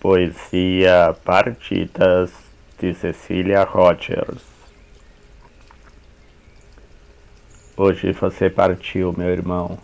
Poesia 0.00 1.14
Partitas 1.22 2.32
de 2.78 2.94
Cecília 2.94 3.64
Rogers 3.64 4.42
Hoje 7.76 8.10
você 8.12 8.48
partiu, 8.48 9.14
meu 9.14 9.28
irmão, 9.28 9.78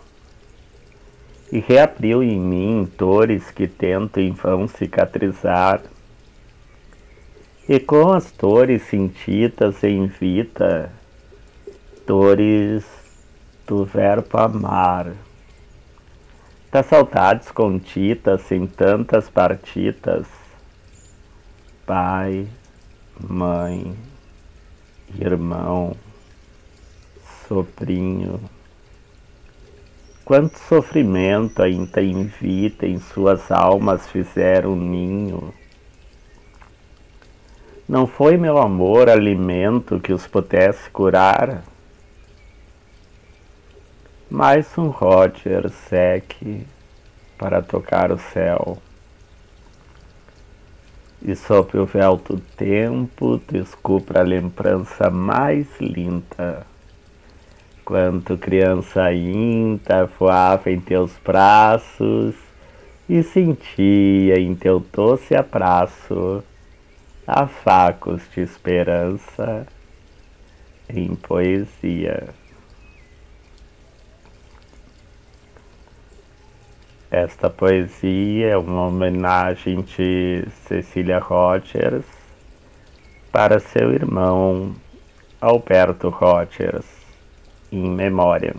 e 1.51 1.59
reabriu 1.59 2.23
em 2.23 2.39
mim 2.39 2.91
dores 2.97 3.51
que 3.51 3.67
tento 3.67 4.19
em 4.19 4.31
vão 4.31 4.67
cicatrizar. 4.67 5.83
E 7.69 7.79
com 7.79 8.11
as 8.11 8.31
dores 8.31 8.81
sentidas 8.87 9.83
em 9.83 10.07
vida, 10.07 10.91
dores 12.07 12.83
do 13.67 13.85
verbo 13.85 14.35
amar 14.39 15.13
das 16.71 16.85
saudades 16.85 17.49
contidas 17.51 18.51
em 18.51 18.67
tantas 18.67 19.29
partidas, 19.29 20.27
pai, 21.85 22.47
mãe, 23.19 23.95
irmão, 25.17 25.95
sobrinho. 27.47 28.41
Quanto 30.25 30.59
sofrimento 30.59 31.63
ainda 31.63 32.01
em 32.01 32.25
vida 32.25 32.85
em 32.85 32.99
suas 32.99 33.49
almas 33.49 34.07
fizeram 34.09 34.75
ninho. 34.75 35.53
Não 37.87 38.05
foi 38.05 38.35
meu 38.35 38.57
amor 38.57 39.09
alimento 39.09 40.01
que 40.01 40.11
os 40.11 40.27
pudesse 40.27 40.89
curar? 40.89 41.63
Mais 44.29 44.77
um 44.77 44.89
Roger 44.89 45.69
seque 45.69 46.67
para 47.37 47.61
tocar 47.61 48.11
o 48.11 48.19
céu. 48.19 48.77
E 51.21 51.33
sobre 51.33 51.79
o 51.79 51.85
véu 51.85 52.17
do 52.17 52.37
tempo 52.37 53.41
descubra 53.49 54.19
a 54.19 54.23
lembrança 54.23 55.09
mais 55.09 55.65
linda. 55.79 56.67
Quanto 57.85 58.37
criança 58.37 59.01
ainda 59.01 60.05
voava 60.05 60.69
em 60.69 60.79
teus 60.79 61.13
braços 61.23 62.35
e 63.07 63.23
sentia 63.23 64.37
em 64.37 64.53
teu 64.53 64.81
doce 64.91 65.33
abraço 65.35 66.43
afagos 67.25 68.21
de 68.33 68.41
esperança 68.41 69.65
em 70.89 71.15
poesia. 71.15 72.27
Esta 77.09 77.49
poesia 77.49 78.49
é 78.49 78.57
uma 78.57 78.87
homenagem 78.87 79.81
de 79.81 80.45
Cecília 80.67 81.19
Rogers 81.19 82.03
para 83.31 83.59
seu 83.59 83.93
irmão 83.93 84.75
Alberto 85.39 86.09
Rogers, 86.09 86.85
em 87.71 87.89
memória. 87.89 88.53